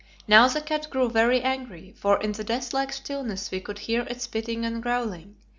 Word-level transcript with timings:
Now 0.27 0.47
the 0.47 0.61
cat 0.61 0.87
grew 0.89 1.11
very 1.11 1.43
angry, 1.43 1.93
for 1.95 2.19
in 2.19 2.31
the 2.31 2.43
death 2.43 2.73
like 2.73 2.91
stillness 2.91 3.51
we 3.51 3.59
could 3.59 3.77
hear 3.77 4.01
it 4.09 4.19
spitting 4.19 4.65
and 4.65 4.81
growling. 4.81 5.35